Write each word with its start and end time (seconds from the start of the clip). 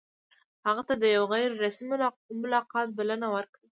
هغه 0.67 0.81
ته 0.87 0.93
د 0.97 1.03
یوه 1.15 1.27
غیر 1.31 1.49
رسمي 1.63 1.85
ملاقات 2.43 2.87
بلنه 2.97 3.27
ورکړه. 3.35 3.65